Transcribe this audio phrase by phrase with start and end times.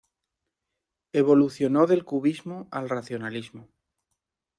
[1.13, 3.69] Evolucionó del cubismo al racionalismo.